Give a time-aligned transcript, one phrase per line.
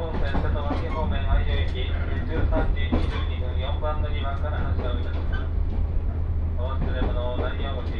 [0.00, 5.42] 本瀬戸脇方面愛情駅13時22分4番乗り場から発車をいたします。
[6.58, 7.99] お忘れ物をを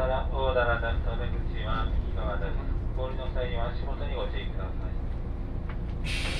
[0.00, 2.52] えー大棚大棚だと出口は右側です。
[2.96, 6.39] 氷の際には足元にご注意ください。